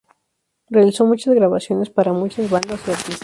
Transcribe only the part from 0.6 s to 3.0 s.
Realizó muchas grabaciones para muchas bandas y